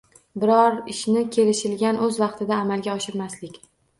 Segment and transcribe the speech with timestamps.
[0.43, 3.63] Biron ishni kelishilgan, o‘z vaqtida amalga oshirmaslik